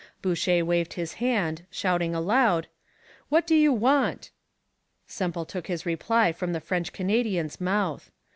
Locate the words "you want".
3.53-4.31